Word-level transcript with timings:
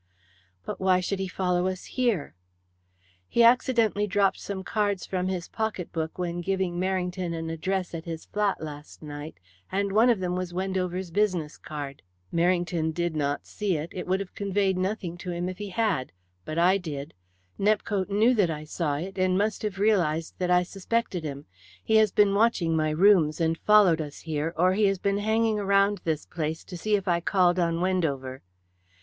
"But 0.65 0.79
why 0.79 0.99
should 0.99 1.19
he 1.19 1.27
follow 1.27 1.67
us 1.67 1.85
here?" 1.85 2.33
"He 3.27 3.43
accidentally 3.43 4.07
dropped 4.07 4.39
some 4.39 4.63
cards 4.63 5.05
from 5.05 5.27
his 5.27 5.47
pocket 5.47 5.91
book 5.91 6.17
when 6.17 6.41
giving 6.41 6.79
Merrington 6.79 7.35
an 7.35 7.51
address 7.51 7.93
at 7.93 8.05
his 8.05 8.25
flat 8.25 8.59
last 8.59 9.03
night, 9.03 9.35
and 9.71 9.91
one 9.91 10.09
of 10.09 10.19
them 10.19 10.35
was 10.35 10.55
Wendover's 10.55 11.11
business 11.11 11.55
card. 11.55 12.01
Merrington 12.33 12.91
did 12.95 13.15
not 13.15 13.45
see 13.45 13.77
it 13.77 13.91
it 13.93 14.07
would 14.07 14.19
have 14.19 14.33
conveyed 14.33 14.75
nothing 14.75 15.19
to 15.19 15.29
him 15.31 15.47
if 15.47 15.59
he 15.59 15.69
had 15.69 16.11
but 16.45 16.57
I 16.57 16.79
did. 16.79 17.13
Nepcote 17.59 18.09
knew 18.09 18.33
that 18.33 18.49
I 18.49 18.63
saw 18.63 18.95
it, 18.95 19.19
and 19.19 19.37
must 19.37 19.61
have 19.61 19.77
realized 19.77 20.33
that 20.39 20.49
I 20.49 20.63
suspected 20.63 21.23
him. 21.23 21.45
He 21.83 21.97
has 21.97 22.11
been 22.11 22.33
watching 22.33 22.75
my 22.75 22.89
rooms 22.89 23.39
and 23.39 23.55
followed 23.55 24.01
us 24.01 24.21
here, 24.21 24.51
or 24.57 24.73
he 24.73 24.85
has 24.85 24.97
been 24.97 25.19
hanging 25.19 25.59
around 25.59 26.01
this 26.03 26.25
place 26.25 26.63
to 26.63 26.75
see 26.75 26.95
if 26.95 27.07
I 27.07 27.19
called 27.19 27.59
on 27.59 27.81
Wendover." 27.81 28.41